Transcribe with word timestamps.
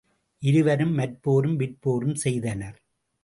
இருவரும் 0.43 0.93
மற்போரும் 0.97 1.55
விற்போரும் 1.55 2.15
செய்தனர். 2.15 2.77